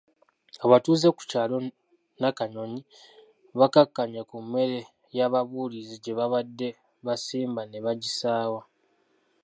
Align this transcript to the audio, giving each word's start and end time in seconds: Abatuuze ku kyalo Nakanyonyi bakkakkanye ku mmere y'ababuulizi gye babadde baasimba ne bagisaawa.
Abatuuze 0.65 1.07
ku 1.15 1.21
kyalo 1.31 1.57
Nakanyonyi 2.19 2.81
bakkakkanye 3.59 4.21
ku 4.29 4.35
mmere 4.43 4.79
y'ababuulizi 5.17 5.95
gye 6.03 6.13
babadde 6.19 6.67
baasimba 7.05 7.61
ne 7.65 7.79
bagisaawa. 7.85 8.61